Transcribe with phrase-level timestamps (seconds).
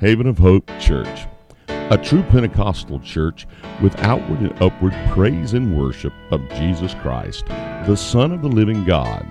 [0.00, 1.26] Haven of Hope Church,
[1.68, 3.46] a true Pentecostal church
[3.82, 8.82] with outward and upward praise and worship of Jesus Christ, the Son of the living
[8.86, 9.26] God.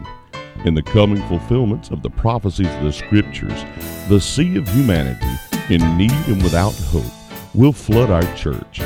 [0.66, 3.66] In the coming fulfillments of the prophecies of the Scriptures,
[4.10, 5.26] the sea of humanity,
[5.74, 7.12] in need and without hope,
[7.56, 8.80] will flood our church.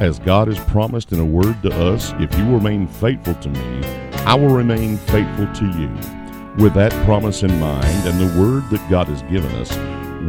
[0.00, 3.84] As God has promised in a word to us, if you remain faithful to me,
[4.26, 5.88] I will remain faithful to you.
[6.60, 9.70] With that promise in mind and the word that God has given us,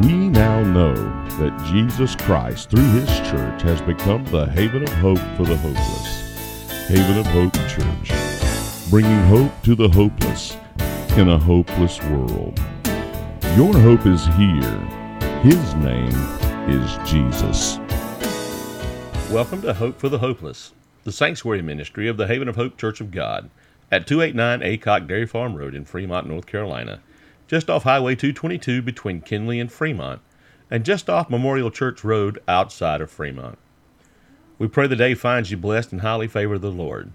[0.02, 0.96] we now know
[1.38, 6.88] that Jesus Christ, through his church, has become the haven of hope for the hopeless.
[6.88, 10.58] Haven of Hope Church, bringing hope to the hopeless
[11.16, 12.60] in a hopeless world.
[13.56, 14.80] Your hope is here.
[15.44, 16.10] His name
[16.68, 17.78] is Jesus.
[19.32, 20.72] Welcome to Hope for the Hopeless,
[21.04, 23.52] the sanctuary ministry of the Haven of Hope Church of God
[23.92, 27.00] at 289 Aycock Dairy Farm Road in Fremont, North Carolina,
[27.48, 30.22] just off Highway 222 between Kenly and Fremont,
[30.70, 33.58] and just off Memorial Church Road outside of Fremont.
[34.58, 37.12] We pray the day finds you blessed and highly favored of the Lord.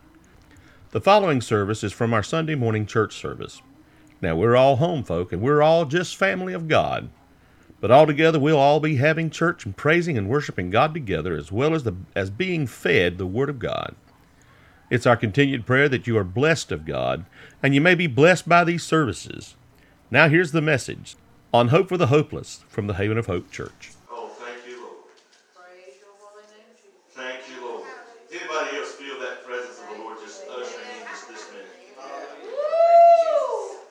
[0.90, 3.62] The following service is from our Sunday morning church service.
[4.20, 7.10] Now, we're all home folk and we're all just family of God.
[7.80, 11.52] But all together, we'll all be having church and praising and worshiping God together as
[11.52, 13.94] well as, the, as being fed the Word of God.
[14.90, 17.26] It's our continued prayer that you are blessed of God
[17.62, 19.54] and you may be blessed by these services.
[20.10, 21.16] Now, here's the message
[21.52, 23.92] on Hope for the Hopeless from the Haven of Hope Church.
[24.08, 25.04] Oh, thank you, Lord.
[25.52, 27.12] Praise your holy name, Jesus.
[27.12, 27.84] Thank you, Lord.
[28.32, 31.68] Anybody else feel that presence of the Lord just ushering in just this minute?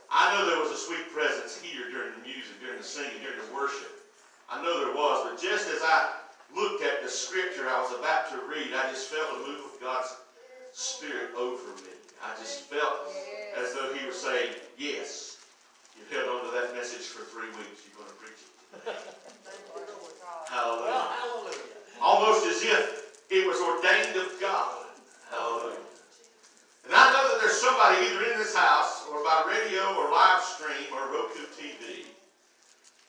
[0.10, 3.38] I know there was a sweet presence here during the music, during the singing, during
[3.38, 3.94] the worship.
[4.50, 6.18] I know there was, but just as I
[6.50, 9.78] looked at the scripture I was about to read, I just felt a move of
[9.78, 10.18] God's
[10.74, 11.94] Spirit over me.
[12.26, 13.06] I just felt
[13.54, 15.37] as though He was saying, Yes,
[15.98, 17.84] you've held on to that message for three weeks.
[17.86, 18.52] You're going to preach it.
[20.50, 20.88] Hallelujah.
[20.88, 21.76] Well, hallelujah.
[22.02, 24.88] Almost as if it was ordained of God.
[25.30, 25.84] Hallelujah.
[26.88, 30.40] And I know that there's somebody either in this house or by radio or live
[30.40, 32.08] stream or Roku TV,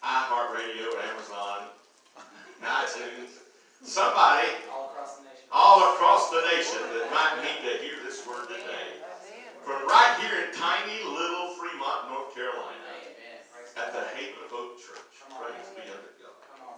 [0.02, 1.70] iHeartRadio, Amazon,
[2.62, 3.38] iTunes,
[3.86, 5.46] somebody all across the nation.
[5.52, 8.98] all across the nation that might need to hear this word today.
[9.62, 11.47] From right here in tiny little
[11.78, 12.90] Fremont, North Carolina,
[13.78, 15.14] at the Haven of Hope Church.
[15.30, 16.74] Praise be unto God.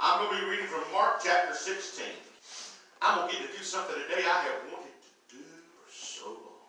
[0.00, 2.08] I'm going to be reading from Mark chapter 16.
[3.04, 5.44] I'm going to get to do something today I have wanted to do
[5.76, 6.64] for so long.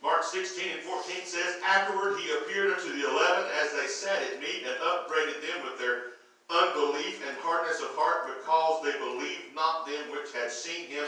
[0.00, 4.40] Mark 16 and 14 says, Afterward he appeared unto the eleven as they sat at
[4.40, 6.16] meat and upbraided them with their
[6.48, 11.04] unbelief and hardness of heart because they believed not them which had seen him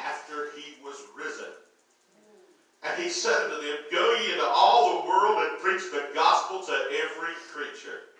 [0.00, 1.52] after he was risen.
[2.96, 6.72] He said unto them, Go ye into all the world and preach the gospel to
[6.72, 8.14] every creature.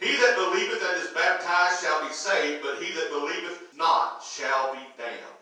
[0.00, 4.72] He that believeth and is baptized shall be saved, but he that believeth not shall
[4.72, 5.38] be damned.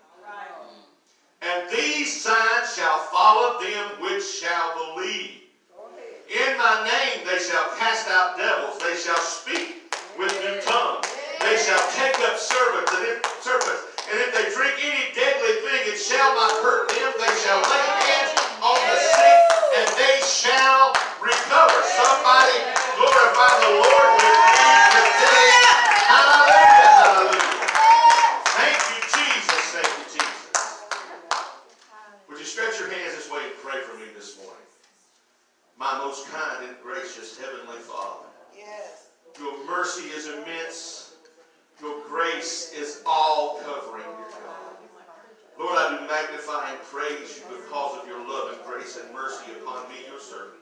[1.42, 5.44] And these signs shall follow them which shall believe.
[6.26, 8.80] In my name they shall cast out devils.
[8.80, 11.06] They shall speak with new tongues.
[11.40, 13.82] They shall take up serpents, and if, serpents.
[14.10, 17.12] And if they drink any deadly thing, it shall not hurt them.
[17.20, 18.45] They shall lay hands
[18.88, 21.78] and they shall recover.
[21.98, 22.56] Somebody
[22.96, 25.50] glorify the Lord with me today.
[26.06, 27.66] Hallelujah, hallelujah.
[28.54, 29.62] Thank you, Jesus.
[29.74, 30.54] Thank you, Jesus.
[32.28, 34.52] Would you stretch your hands this way and pray for me this morning?
[35.78, 38.26] My most kind and gracious Heavenly Father,
[38.56, 39.08] Yes.
[39.38, 41.10] your mercy is immense.
[41.82, 44.06] Your grace is all covering.
[45.56, 49.56] Lord, I do magnify and praise you because of your love and grace and mercy
[49.56, 50.60] upon me, your servant.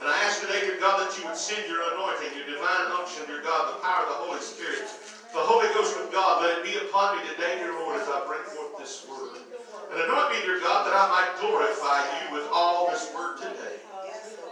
[0.00, 3.28] And I ask today, dear God, that you would send your anointing, your divine unction,
[3.28, 4.88] dear God, the power of the Holy Spirit,
[5.36, 8.24] the Holy Ghost of God, let it be upon me today, dear Lord, as I
[8.24, 9.44] bring forth this word.
[9.92, 13.76] And anoint me, dear God, that I might glorify you with all this word today.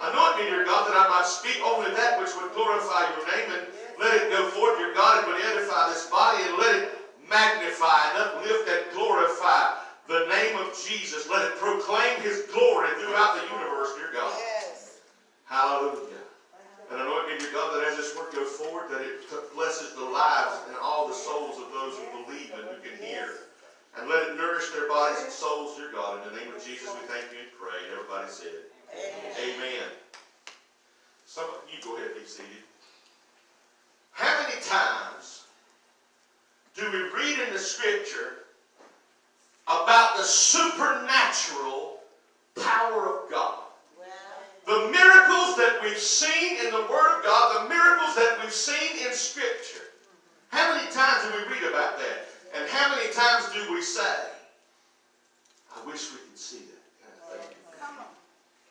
[0.05, 3.49] Anoint me, dear God, that I might speak only that which would glorify your name,
[3.57, 3.65] and
[3.97, 6.85] let it go forth, dear God, and would edify this body, and let it
[7.25, 9.78] magnify and uplift and glorify
[10.09, 11.29] the name of Jesus.
[11.31, 14.33] Let it proclaim his glory throughout the universe, dear God.
[14.41, 14.99] Yes.
[15.45, 16.25] Hallelujah.
[16.91, 19.21] And anoint me, dear God, that as this work goes forward, that it
[19.55, 23.45] blesses the lives and all the souls of those who believe and who can hear.
[23.97, 26.25] And let it nourish their bodies and souls, dear God.
[26.25, 27.77] In the name of Jesus, we thank you and pray.
[27.93, 28.65] Everybody said,
[29.37, 29.85] Amen.
[31.27, 32.65] Some of you go ahead and be seated.
[34.13, 35.43] How many times
[36.75, 38.48] do we read in the scripture
[39.69, 42.01] about the supernatural
[42.57, 43.59] power of God.
[44.67, 49.07] The miracles that we've seen in the Word of God, the miracles that we've seen
[49.07, 49.85] in Scripture.
[50.49, 52.29] How many times do we read about that?
[52.55, 54.17] And how many times do we say,
[55.75, 57.79] I wish we could see that?
[57.79, 58.07] Kind of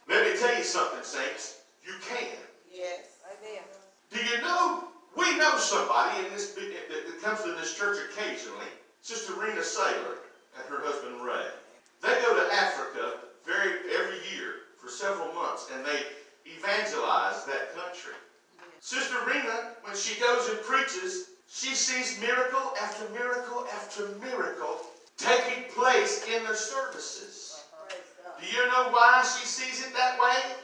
[0.07, 1.61] Let me tell you something, saints.
[1.83, 2.27] You can.
[2.71, 3.63] Yes, amen.
[4.11, 4.83] Do you know,
[5.15, 8.67] we know somebody in this that comes to this church occasionally,
[9.01, 10.26] Sister Rena Saylor
[10.59, 11.47] and her husband Ray.
[12.01, 16.03] They go to Africa very every year for several months, and they
[16.45, 18.13] evangelize that country.
[18.79, 24.81] Sister Rena, when she goes and preaches, she sees miracle after miracle after miracle
[25.17, 27.63] taking place in the services.
[28.39, 30.55] Do you know why she sees it that way?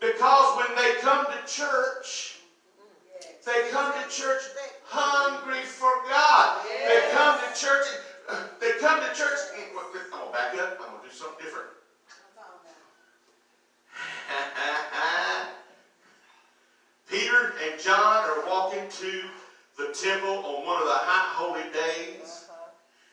[0.00, 2.38] Because when they come to church,
[3.46, 4.42] they come to church
[4.84, 6.58] hungry for God.
[6.86, 7.86] They come to church.
[8.60, 9.40] They come to church.
[10.12, 10.78] I'm gonna back up.
[10.82, 11.68] I'm gonna do something different.
[17.08, 19.12] Peter and John are walking to
[19.78, 22.44] the temple on one of the high holy days.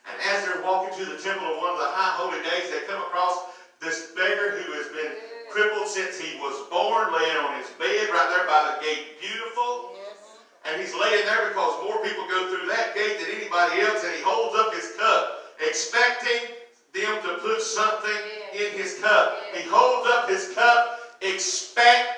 [0.06, 2.80] And as they're walking to the temple on one of the high holy days, they
[2.80, 3.40] come across
[3.80, 5.12] this beggar who has been
[5.50, 9.80] crippled since he was born, laying on his bed right there by the gate, beautiful.
[10.66, 14.14] And he's laying there because more people go through that gate than anybody else, and
[14.14, 16.40] he holds up his cup, expecting
[16.94, 18.18] them to put something
[18.54, 19.34] in his cup.
[19.54, 20.80] He holds up his cup,
[21.20, 22.13] expecting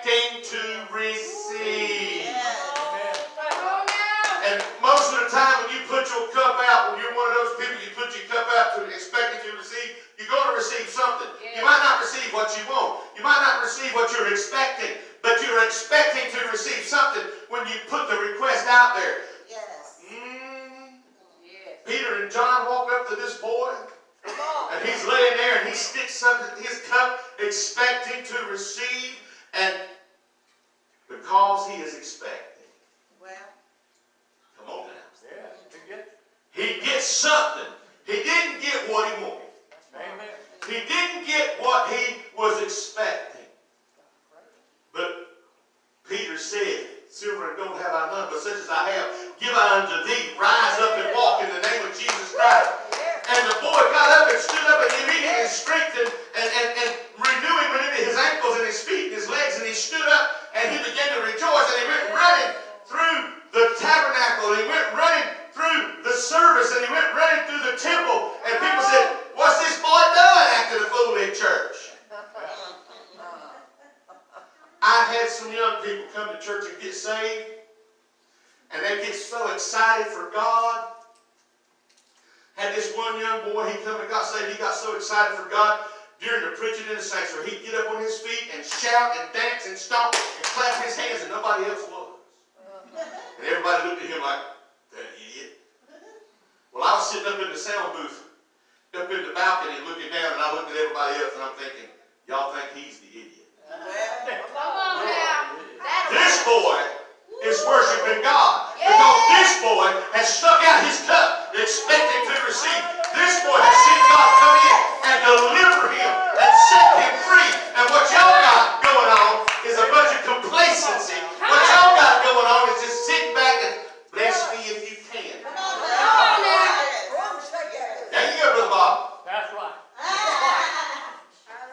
[109.56, 112.82] this boy has stuck out his cup, expecting to receive.
[113.16, 114.76] This boy has seen God come in
[115.08, 117.52] and deliver him and set him free.
[117.80, 119.32] And what y'all got going on
[119.64, 121.16] is a bunch of complacency.
[121.40, 123.74] What y'all got going on is just sitting back and
[124.12, 125.40] bless me if you can.
[125.40, 126.76] Come on now.
[127.16, 128.12] Come shake it.
[128.12, 129.24] There you go, Brother Bob.
[129.24, 129.76] That's right.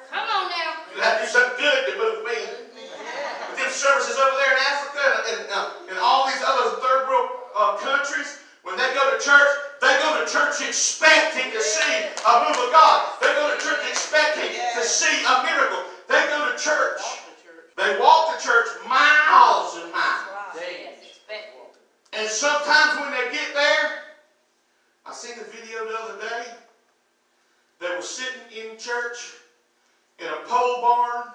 [0.08, 0.72] Come on now.
[0.96, 2.40] You have to do something good to move me.
[3.52, 7.12] But them services over there in Africa and, and, uh, and all these other third
[7.12, 9.50] world uh, countries, when they go to church,
[9.82, 13.13] they go to church expecting to see a move of God.
[13.22, 15.84] They go to church expecting to see a miracle.
[16.08, 17.02] They go to church.
[17.78, 20.56] They walk to church miles and miles.
[20.56, 21.54] Yes, expect.
[22.13, 24.04] And sometimes when they get there,
[25.06, 26.46] I seen the video the other day.
[27.80, 29.34] They were sitting in church
[30.20, 31.34] in a pole barn,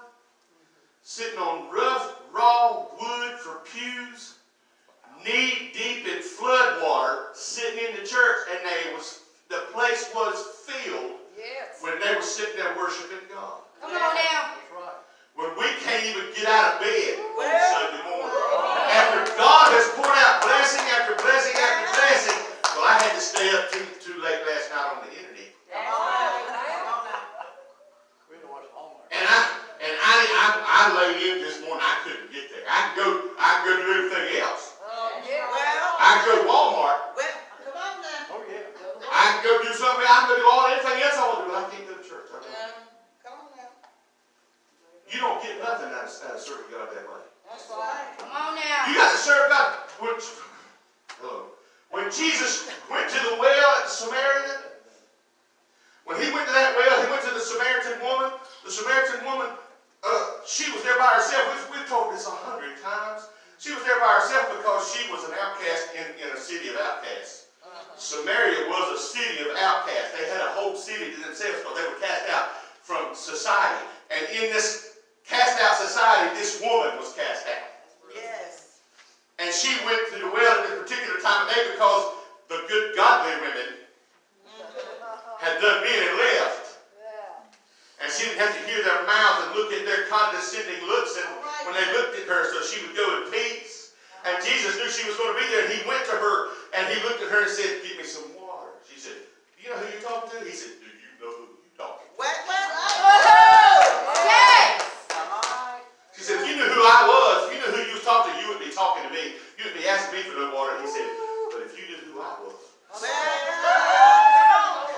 [1.03, 4.35] sitting on rough, raw wood for pews,
[5.25, 10.45] knee deep in flood water, sitting in the church, and they was the place was
[10.69, 11.81] filled Yes.
[11.81, 13.63] when they were sitting there worshiping God.
[13.81, 14.53] Come on now.
[14.59, 14.99] That's right.
[15.35, 17.73] When we can't even get out of bed on Well.
[17.73, 18.43] Sunday morning.
[18.93, 22.39] After God has poured out blessing after blessing after blessing,
[22.77, 25.49] well, I had to stay up too, too late last night on the internet.
[25.73, 27.17] Come on now.
[28.29, 29.09] We know what's Hallmark.
[29.15, 29.39] And I
[29.79, 30.47] and I I,
[30.89, 32.65] I laid in this morning, I couldn't get there.
[32.65, 34.81] I could go, I go do anything else.
[34.81, 37.13] Oh, yeah, well, I could go to Walmart.
[37.13, 38.33] Well, come on now.
[38.33, 38.65] Oh, yeah.
[39.13, 40.09] I could go do something.
[40.09, 42.05] I could do all anything else I want to do, but I can't go to
[42.09, 42.33] church.
[42.33, 42.89] Um,
[43.21, 43.69] come on now.
[45.13, 47.21] You don't get nothing out of, out of serving God that way.
[47.45, 48.09] That's right.
[48.17, 48.89] Come on now.
[48.89, 49.93] You got to serve God.
[50.01, 50.17] When,
[51.21, 51.53] hello.
[51.93, 54.73] When Jesus went to the well at Samaria,
[56.09, 58.33] when he went to that well, he went to the Samaritan woman.
[58.65, 59.53] The Samaritan woman
[60.59, 61.55] she was there by herself.
[61.55, 63.31] We've, we've told this a hundred times.
[63.63, 66.75] She was there by herself because she was an outcast in, in a city of
[66.83, 67.55] outcasts.
[67.95, 70.19] Samaria was a city of outcasts.
[70.19, 73.87] They had a whole city to themselves because they were cast out from society.
[74.11, 77.79] And in this cast out society, this woman was cast out.
[78.11, 78.83] Yes.
[79.39, 82.19] And she went to the well at this particular time of day because
[82.51, 83.79] the good godly women
[85.39, 86.58] had done men and left.
[88.09, 91.29] And she didn't have to hear their mouths and look at their condescending looks and
[91.69, 93.93] when they looked at her, so she would go in peace.
[94.25, 96.89] And Jesus knew she was going to be there, and he went to her and
[96.89, 98.81] he looked at her and said, Give me some water.
[98.89, 100.41] She said, Do you know who you're talking to?
[100.41, 102.17] He said, Do you know who you're talking to?
[102.17, 102.65] Wait, wait,
[104.25, 104.89] Yes!
[106.17, 108.33] She said, If you knew who I was, if you knew who you was talking
[108.33, 109.37] to, you would be talking to me.
[109.61, 110.81] You would be asking me for no water.
[110.81, 111.05] He said,
[111.53, 112.57] But if you knew who I was,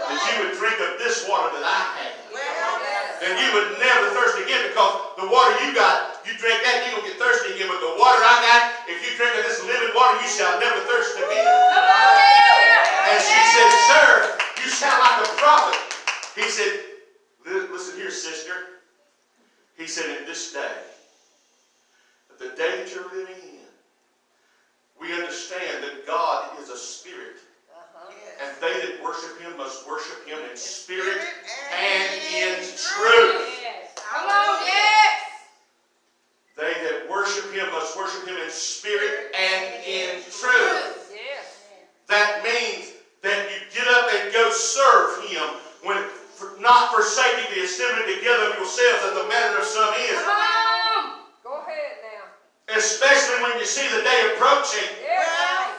[0.07, 2.15] that you would drink of this water that I have.
[3.21, 6.97] then you would never thirst again because the water you got, you drink that, you
[6.97, 7.69] don't get thirsty again.
[7.69, 10.81] But the water I got, if you drink of this living water, you shall never
[10.89, 11.45] thirst again.
[13.13, 14.09] And she said, Sir,
[14.65, 15.77] you sound like a prophet.
[16.35, 16.73] He said,
[17.45, 18.81] "Li- Listen here, sister.
[19.77, 20.77] He said, In this day,
[22.39, 23.69] the day that you're living in,
[25.01, 27.37] we understand that God is a spirit.
[28.41, 31.21] And they that worship him must worship him in spirit
[31.77, 33.61] and in truth.
[33.97, 35.21] Come on, yes!
[36.57, 41.13] They that worship him must worship him in spirit and in truth.
[41.13, 41.61] Yes.
[42.09, 45.45] That means that you get up and go serve him
[45.85, 46.03] when
[46.33, 50.17] for, not forsaking the assembly together of yourselves as the manner of some is.
[50.17, 51.23] Come on!
[51.45, 52.25] Go ahead now.
[52.77, 54.87] Especially when you see the day approaching.
[55.03, 55.75] Yes!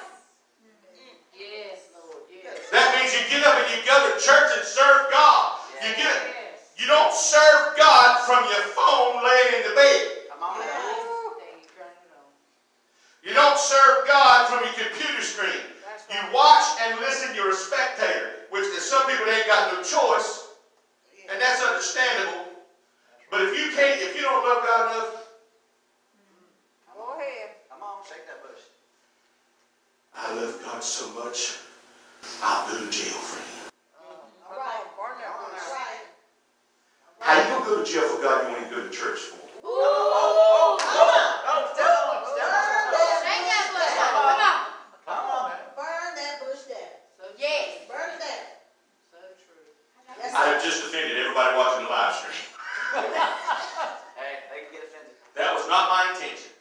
[1.32, 2.68] Yes, Lord, yes.
[2.70, 5.60] That means you get up and you go to church and serve God.
[5.80, 6.76] You get Yes.
[6.76, 10.28] you don't serve God from your phone laying in the bed.
[10.30, 10.68] Come on now.
[10.68, 12.28] You turn it on.
[13.24, 15.64] You don't serve God from your computer screen.
[16.12, 19.80] You watch and listen, you're a spectator, which there's some people that ain't got no
[19.80, 20.52] choice,
[21.32, 22.52] and that's understandable.
[23.32, 25.22] But if you can't, if you don't love God enough,
[27.02, 27.58] Go ahead.
[27.70, 28.62] Come on, shake that bush.
[30.16, 31.58] I love God so much,
[32.44, 33.72] I'll go to jail for him.
[34.50, 34.84] All right.
[34.98, 35.32] Burn that.
[37.20, 39.38] How you gonna go to jail for God you want to go to church for?
[39.64, 40.78] Oh,
[41.74, 42.32] step on Come on.
[42.32, 43.08] Barnet boost it, step on it.
[43.22, 44.12] Shake that bush out.
[44.12, 44.58] Come on.
[45.06, 45.78] Come on now.
[45.78, 46.92] Burn that bush down.
[47.18, 47.86] So, yes.
[47.88, 48.46] Burn it down.
[49.14, 49.66] So true.
[50.18, 52.42] That's I have just offended everybody watching the live stream.
[54.18, 55.14] Hey, they can get offended.
[55.38, 56.52] That was not my intention.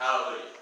[0.00, 0.52] Hallelujah.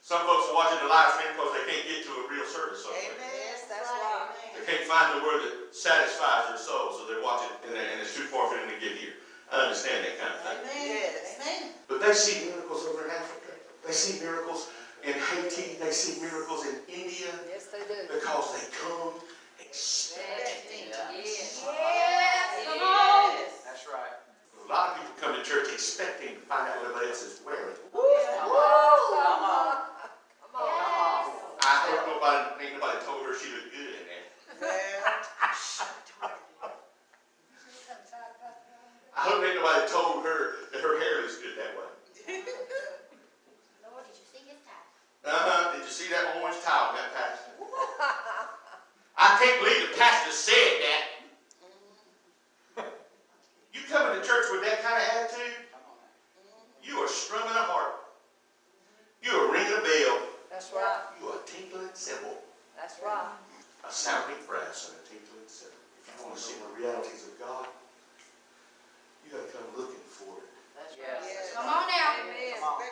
[0.00, 2.80] Some folks are watching the live stream because they can't get to a real service
[2.80, 3.12] somewhere.
[3.20, 4.32] Yes, that's that's right.
[4.32, 4.56] right.
[4.56, 8.00] They can't find the word that satisfies their soul, so they're watching and, they- and
[8.02, 9.14] it's too far for them to get here.
[9.52, 10.58] I understand that kind of thing.
[10.74, 11.10] Amen.
[11.38, 11.62] Amen.
[11.86, 13.54] But they see miracles over in Africa.
[13.86, 14.68] They see miracles
[15.06, 15.78] in Haiti.
[15.80, 18.10] They see miracles in India Yes, they do.
[18.12, 19.14] because they come
[19.62, 20.90] expecting.
[20.90, 21.62] Yes.
[21.64, 22.66] Yes.
[22.66, 23.30] Come on.
[23.64, 24.18] That's right.
[24.18, 27.40] A lot of people come to church expecting to find out what everybody else is
[27.46, 27.78] wearing.
[27.94, 28.02] Come
[28.50, 29.78] on.
[30.42, 31.24] Come on.
[31.62, 34.24] I hope nobody, ain't nobody told her she looked good in that.
[34.60, 34.74] Well,
[39.16, 41.90] I hope ain't nobody told her that her hair looks good that way.
[43.82, 44.86] Lord, did you see his tie?
[45.26, 45.74] Uh-huh.
[45.74, 47.50] Did you see that orange towel that pastor?
[49.38, 51.04] I can't believe the pastor said that.
[53.70, 55.54] You coming to church with that kind of attitude?
[55.70, 56.10] Come on now.
[56.82, 58.02] You are strumming a harp.
[59.22, 60.26] You are ringing a bell.
[60.50, 61.06] That's right.
[61.22, 62.34] You are tinkling cymbal.
[62.74, 63.30] That's right.
[63.86, 65.78] A sounding brass and a tinkling cymbal.
[66.02, 67.70] If you want to see the realities of God,
[69.22, 70.50] you got to come looking for it.
[70.74, 71.14] That's Yes.
[71.14, 71.30] right.
[71.30, 71.54] Yes.
[71.54, 72.10] Come on now.
[72.26, 72.82] Come on.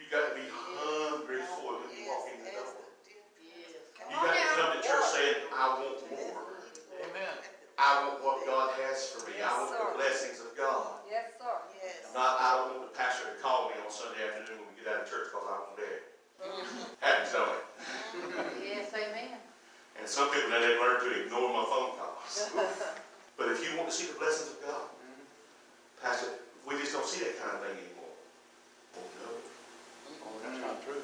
[0.00, 2.80] You got to be hungry for it when you walk in the door.
[3.44, 3.76] Yes.
[4.08, 4.56] You Come on got to now.
[4.56, 6.44] come to church saying, I want more.
[7.02, 7.34] Amen.
[7.80, 9.40] I want what God has for me.
[9.40, 9.80] I Yes, want sir.
[9.80, 11.02] the blessings of God.
[11.08, 11.56] Yes, sir.
[11.82, 12.12] Yes.
[12.14, 14.92] Not, I don't want the pastor to call me on Sunday afternoon when we get
[14.92, 16.00] out of church because I won't there.
[17.00, 17.64] Happens, don't it?
[18.62, 19.38] Yes, amen.
[19.98, 22.50] And some people, they learn to ignore my phone calls.
[23.38, 24.86] But if you want to see the blessings of God,
[26.02, 26.34] Pastor,
[26.66, 28.14] we just don't see that kind of thing anymore.
[28.98, 29.30] Oh, no.
[30.26, 31.02] Oh, that's not true.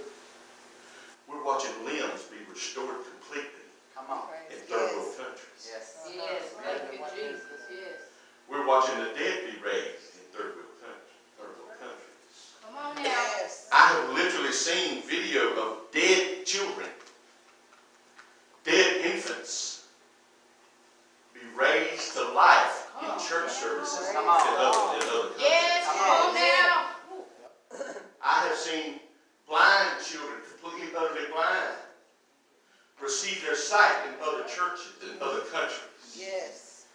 [1.30, 4.28] We're watching limbs be restored completely Come on.
[4.48, 5.66] in third world countries.
[5.66, 6.06] Yes.
[6.06, 6.14] Uh-huh.
[6.14, 7.98] Yes, thank you, Jesus, yes.
[8.48, 11.18] We're watching the dead be raised in third world countries.
[11.34, 12.54] Third world countries.
[12.62, 13.02] Come on now.
[13.02, 13.68] Yes.
[13.72, 16.86] I have literally seen video of dead children,
[18.62, 19.88] dead infants,
[21.34, 24.40] be raised to life in church services in Come on.
[24.40, 25.40] other, in other countries.
[25.40, 26.86] Yes, come on now.
[28.22, 29.00] I have seen
[29.48, 31.76] blind blind children, completely utterly blind,
[33.02, 36.16] receive their sight in other churches, in other countries.
[36.16, 36.86] Yes.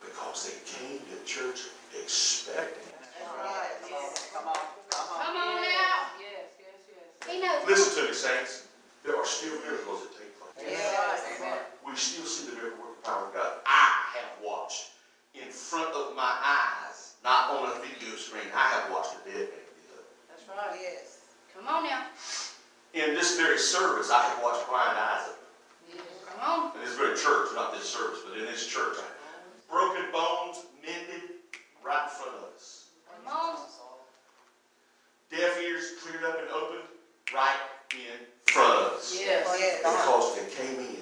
[0.00, 2.92] Because they came to church expecting.
[2.92, 3.70] That's right.
[3.88, 4.30] Yes.
[4.34, 4.54] Come on,
[4.90, 5.24] come on.
[5.24, 5.96] Come on now.
[6.18, 7.30] Yes, yes, yes.
[7.30, 7.66] He knows.
[7.68, 8.66] Listen to me, saints.
[9.04, 10.78] There are still miracles that take place.
[10.78, 11.38] Yes.
[11.38, 11.58] Amen.
[11.86, 13.52] We still see the miracle working power of God.
[13.66, 14.90] I have watched
[15.34, 18.50] in front of my eyes, not on a video screen.
[18.54, 20.06] I have watched a dead man get up.
[20.28, 20.78] That's right.
[20.80, 21.22] Yes.
[21.54, 22.06] Come on now.
[22.94, 25.46] In this very service, I have watched blind eyes open.
[25.94, 26.02] Yes.
[26.26, 26.76] Come on.
[26.76, 28.96] In this very church, not this service, but in this church,
[29.70, 31.30] broken bones mended
[31.84, 32.90] right in front of us.
[33.06, 33.56] Come on.
[35.30, 36.84] Deaf ears cleared up and opened
[37.32, 37.56] right
[37.94, 38.20] in
[38.52, 39.16] front of us.
[39.18, 39.48] Yes.
[39.58, 39.78] Yes.
[39.78, 41.00] Because they came in.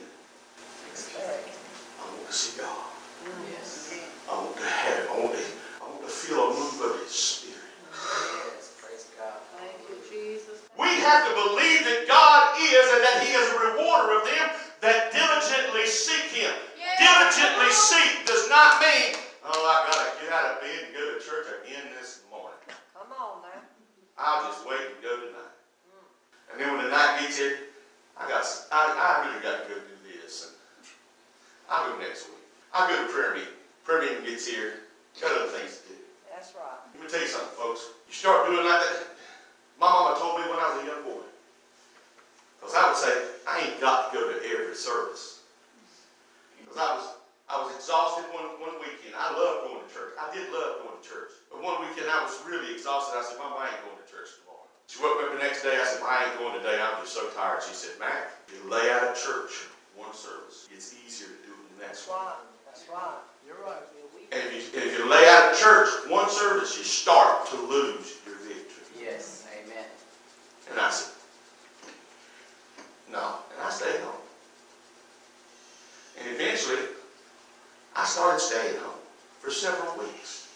[1.10, 2.86] I want to see God.
[3.50, 3.98] Yes.
[4.30, 5.42] I want to have, I want to,
[5.82, 7.74] I want to feel a move of His Spirit.
[7.90, 9.42] Yes, praise God.
[9.58, 10.62] Thank you, Jesus.
[10.78, 14.46] We have to believe that God is and that He is a rewarder of them
[14.86, 16.54] that diligently seek Him.
[16.78, 17.02] Yes.
[17.02, 21.02] Diligently seek does not mean, oh, I got to get out of bed and go
[21.02, 22.62] to church again this morning.
[22.94, 23.66] Come on now.
[24.16, 25.56] I'll just wait and go tonight.
[26.52, 27.72] And then when the night gets here,
[28.18, 30.34] I got, I, I really got to go do this.
[30.44, 32.42] And I'll go next week.
[32.74, 33.54] I'll go to prayer meeting.
[33.86, 34.90] Prayer meeting gets here.
[35.22, 35.98] Got other things to do.
[36.26, 36.82] That's right.
[36.94, 37.94] Let me tell you something, folks.
[38.10, 39.14] You start doing like that.
[39.78, 41.22] My mama told me when I was a young boy.
[42.58, 43.14] Because I would say,
[43.46, 45.46] I ain't got to go to every service.
[46.58, 47.06] Because I was,
[47.46, 49.14] I was exhausted one, one weekend.
[49.14, 50.18] I loved going to church.
[50.18, 51.38] I did love going to church.
[51.54, 53.14] But one weekend I was really exhausted.
[53.14, 54.66] I said, Mama, I ain't going to church tomorrow.
[54.90, 55.78] She woke me up the next day.
[55.78, 56.82] I said, I ain't going today.
[56.82, 57.62] I'm just so tired.
[57.62, 60.68] She said, Mack, you lay out of church one service.
[60.72, 62.34] It's easier to do it the next That's right.
[62.66, 63.18] That's right.
[63.46, 63.82] You're right.
[64.32, 67.56] And if you, and if you lay out of church one service, you start to
[67.56, 68.84] lose your victory.
[69.02, 69.84] Yes, amen.
[70.70, 71.12] And I said,
[73.10, 73.34] no.
[73.52, 74.14] And I stayed home.
[76.20, 76.78] And eventually,
[77.96, 79.00] I started staying home
[79.40, 80.46] for several weeks.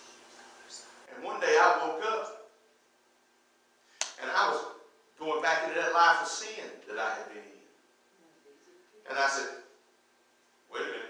[1.15, 2.51] And one day I woke up
[4.23, 4.65] and I was
[5.19, 9.11] going back into that life of sin that I had been in.
[9.11, 9.49] And I said,
[10.73, 11.04] wait a minute.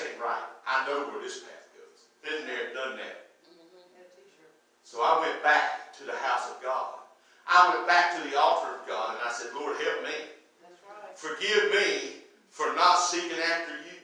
[0.00, 0.46] Ain't right.
[0.66, 2.08] I know where this path goes.
[2.22, 3.28] Been there, done that.
[4.84, 7.00] So I went back to the house of God.
[7.48, 10.16] I went back to the altar of God and I said, Lord, help me.
[10.62, 11.16] Right.
[11.16, 13.96] Forgive me for not seeking after you.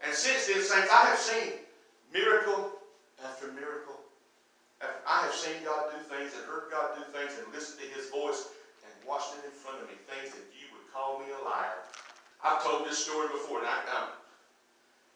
[0.00, 1.60] And since then, saints, I have seen
[2.12, 2.72] miracle
[3.24, 4.00] after miracle.
[4.80, 8.08] I have seen God do things and heard God do things and listened to his
[8.08, 8.48] voice
[8.84, 11.82] and watched it in front of me, things that you would call me a liar.
[12.44, 14.14] I've told this story before, and I, I,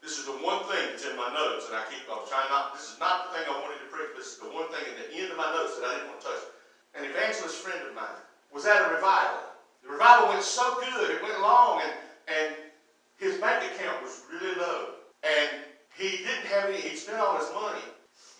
[0.03, 2.75] this is the one thing that's in my notes, and I keep, I'm trying not,
[2.75, 4.99] this is not the thing I wanted to preach, this is the one thing at
[4.99, 6.43] the end of my notes that I didn't want to touch.
[6.99, 9.47] An evangelist friend of mine was at a revival.
[9.87, 11.95] The revival went so good, it went long, and,
[12.27, 12.51] and
[13.15, 15.07] his bank account was really low.
[15.23, 17.87] And he didn't have any, he'd spent all his money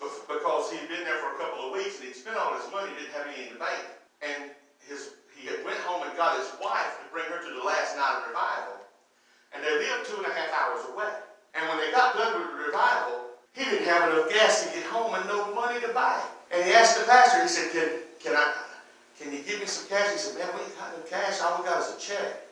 [0.03, 2.91] because he'd been there for a couple of weeks, and he'd spent all his money,
[2.99, 3.87] didn't have any in the bank.
[4.19, 4.51] And
[4.83, 7.95] his, he had went home and got his wife to bring her to the last
[7.95, 8.83] night of revival.
[9.55, 11.32] And they lived two and a half hours away.
[11.63, 14.83] And when they got done with the revival, he didn't have enough gas to get
[14.83, 16.19] home and no money to buy.
[16.19, 16.27] it.
[16.51, 17.87] And he asked the pastor, he said, can,
[18.19, 18.51] can I,
[19.15, 20.11] can you give me some cash?
[20.11, 21.39] He said, man, we ain't got no cash.
[21.39, 22.51] All we got is a check.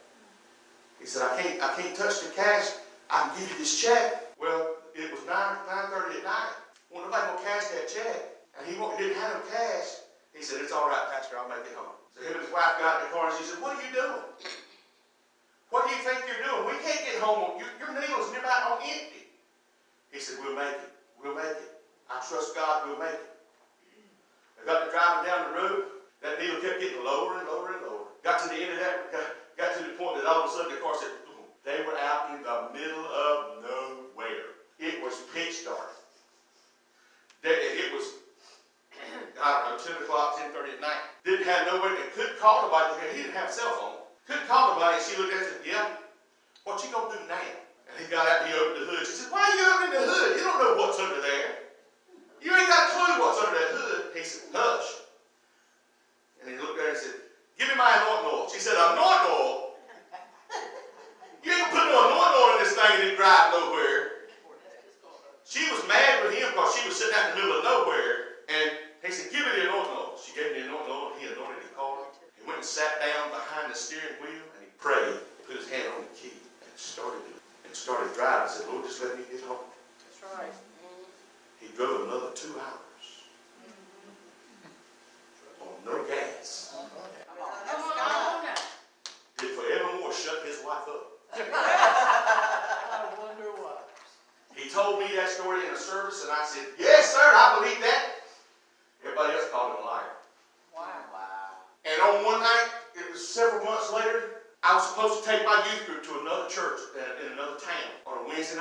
[0.97, 2.71] He said, I can't, I can't touch the cash.
[3.09, 4.31] I can give you this check.
[4.39, 6.55] Well, it was 9, 9.30 at night.
[6.87, 8.47] Well, nobody gonna cash that check.
[8.55, 10.07] And he didn't have no cash.
[10.31, 11.99] He said, it's all right, Pastor, I'll make it home.
[12.15, 13.91] So him and his wife got in the car and she said, what are you
[13.91, 14.23] doing?
[15.71, 16.67] What do you think you're doing?
[16.67, 17.55] We can't get home.
[17.55, 19.31] Your, your needle's about on empty.
[20.11, 20.91] He said, we'll make it.
[21.15, 21.79] We'll make it.
[22.11, 23.31] I trust God, we'll make it.
[24.59, 26.03] They got to driving down the road.
[26.19, 28.11] That needle kept getting lower and lower and lower.
[28.21, 30.53] Got to the end of that, got, got to the point that all of a
[30.53, 31.47] sudden the car said, boom.
[31.63, 34.59] They were out in the middle of nowhere.
[34.77, 35.95] It was pitch dark.
[37.47, 38.19] It was,
[39.41, 41.01] I don't know, 10 o'clock, 10.30 at night.
[41.23, 43.07] Didn't have no way, they couldn't call nobody.
[43.15, 44.10] He didn't have a cell phone.
[44.31, 44.95] Couldn't call nobody.
[44.95, 45.83] And she looked at him and said, yeah,
[46.63, 47.35] what you gonna do now?
[47.91, 49.05] And he got out and he opened the hood.
[49.05, 50.39] She said, why are you opening the hood?
[50.39, 51.51] You don't know what's under there.
[52.39, 54.03] You ain't got a clue what's under that hood.
[54.15, 54.70] He said, hush.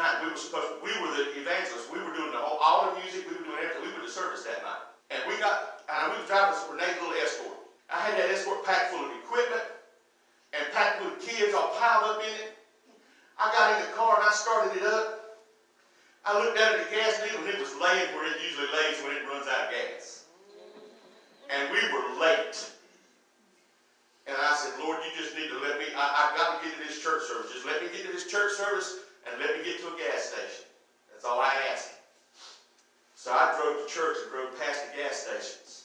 [0.01, 1.93] night, we were supposed, we were the evangelists.
[1.93, 3.29] We were doing the whole, all the music.
[3.29, 3.85] We were doing everything.
[3.85, 4.89] We were the service that night.
[5.13, 7.61] And we got, and we were driving this Renee little escort.
[7.93, 9.67] I had that escort packed full of equipment
[10.57, 12.57] and packed with kids all piled up in it.
[13.37, 15.20] I got in the car and I started it up.
[33.61, 35.85] drove to church and drove past the gas stations.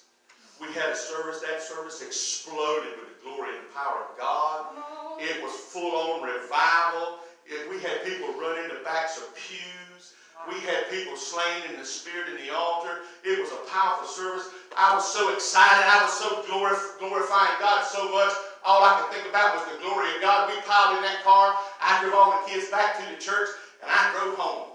[0.59, 1.41] We had a service.
[1.41, 4.71] That service exploded with the glory and the power of God.
[5.19, 7.19] It was full-on revival.
[7.43, 10.15] It, we had people run into backs of pews.
[10.47, 13.03] We had people slain in the spirit in the altar.
[13.23, 14.47] It was a powerful service.
[14.77, 15.83] I was so excited.
[15.83, 18.31] I was so glorif- glorifying God so much.
[18.63, 20.47] All I could think about was the glory of God.
[20.47, 21.55] We piled in that car.
[21.81, 23.49] I drove all the kids back to the church,
[23.81, 24.74] and I drove home.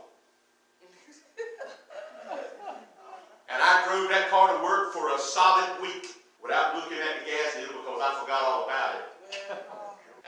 [3.50, 7.26] And I drove that car to work for a solid week without looking at the
[7.26, 9.04] gas needle because I forgot all about it.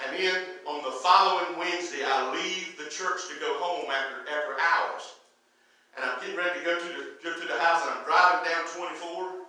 [0.03, 4.59] and then on the following Wednesday, I leave the church to go home after, after
[4.59, 5.15] hours.
[5.95, 8.43] And I'm getting ready to go to the, go to the house, and I'm driving
[8.43, 9.47] down 24.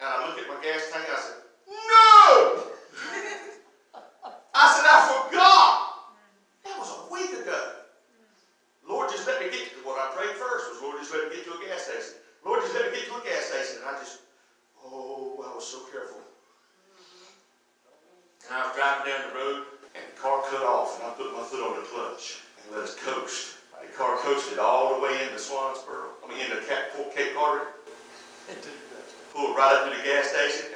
[0.00, 2.68] And I look at my gas tank, and I said, No!
[4.52, 5.89] I said, I forgot.
[29.60, 30.69] right up to the gas station.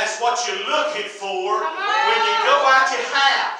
[0.00, 3.59] that's what you're looking for when you go out your house.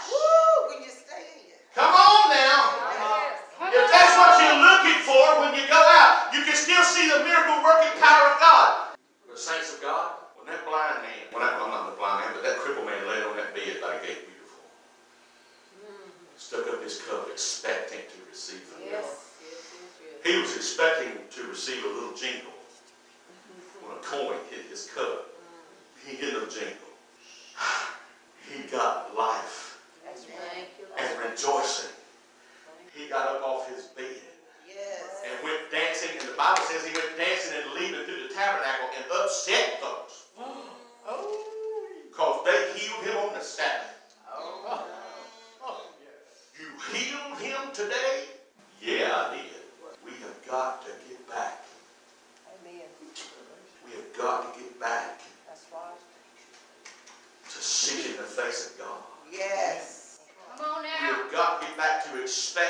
[62.30, 62.69] respect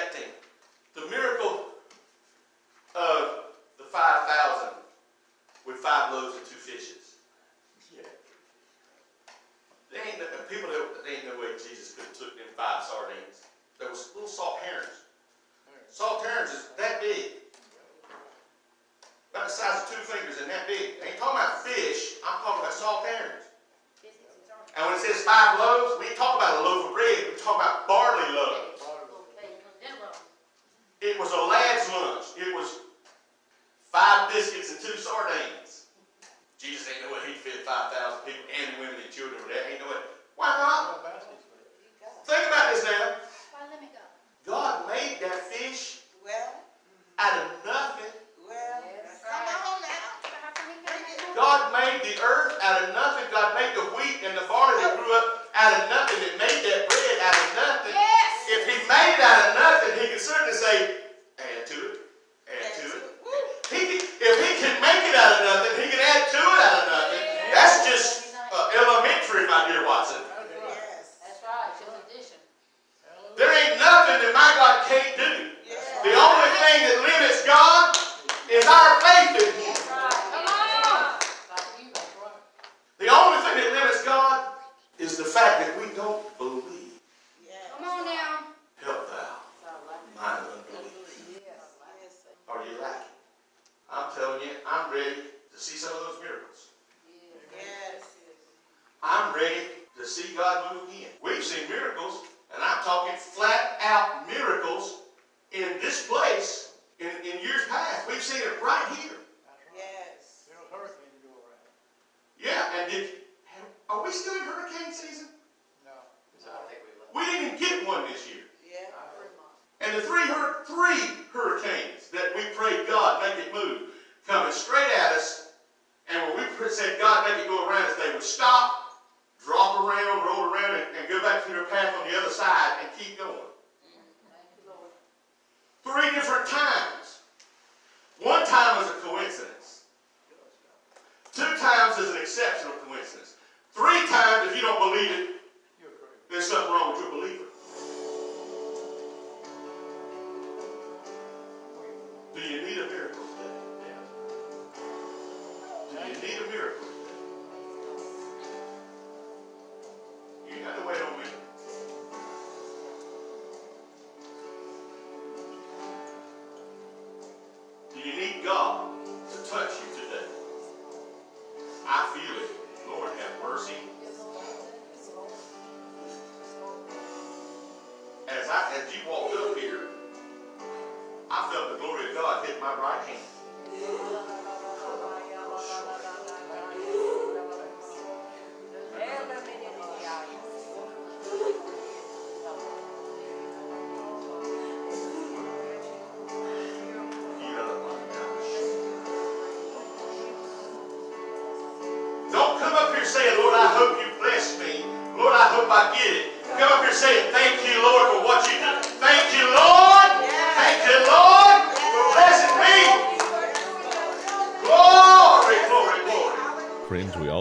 [100.40, 100.76] God.
[101.22, 102.22] We've seen miracles,
[102.55, 105.00] and I'm talking flat out miracles
[105.53, 108.09] in this place in, in years past.
[108.09, 109.19] We've seen it right here.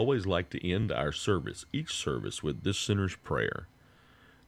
[0.10, 3.68] Always like to end our service, each service, with this sinner's prayer.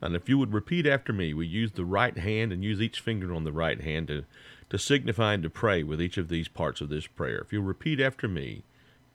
[0.02, 3.00] And if you would repeat after me, we use the right hand and use each
[3.00, 4.26] finger on the right hand to,
[4.72, 7.38] to signify and to pray with each of these parts of this prayer.
[7.46, 8.64] If you'll repeat after me,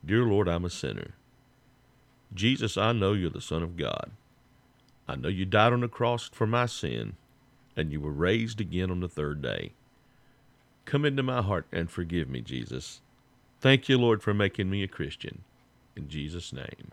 [0.05, 1.15] Dear Lord, I'm a sinner.
[2.33, 4.11] Jesus, I know you're the Son of God.
[5.05, 7.17] I know you died on the cross for my sin,
[7.75, 9.73] and you were raised again on the third day.
[10.85, 13.01] Come into my heart and forgive me, Jesus.
[13.59, 15.43] Thank you, Lord, for making me a Christian.
[15.97, 16.91] In Jesus' name.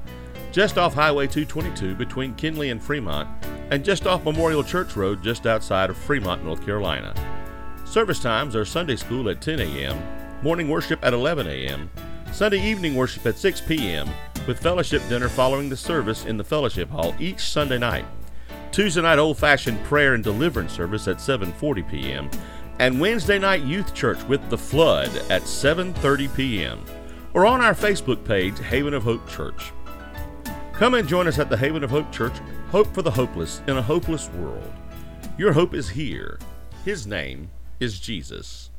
[0.52, 3.28] just off Highway 222 between Kenly and Fremont,
[3.71, 7.13] and just off Memorial Church Road just outside of Fremont, North Carolina.
[7.86, 10.02] Service times are Sunday school at 10 a.m.,
[10.43, 11.89] morning worship at 11 a.m.,
[12.32, 14.10] Sunday evening worship at 6 p.m.,
[14.48, 18.06] with fellowship dinner following the service in the fellowship hall each Sunday night.
[18.71, 22.30] Tuesday night old-fashioned prayer and deliverance service at 7:40 p.m.
[22.79, 26.83] and Wednesday night youth church with the flood at 7:30 p.m.
[27.33, 29.71] or on our Facebook page Haven of Hope Church.
[30.73, 32.33] Come and join us at the Haven of Hope Church,
[32.69, 34.73] Hope for the Hopeless in a hopeless world.
[35.38, 36.39] Your hope is here.
[36.83, 38.64] His name is Jesus.